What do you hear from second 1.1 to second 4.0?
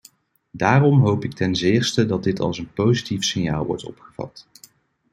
ik ten zeerste dat dit als een positief signaal wordt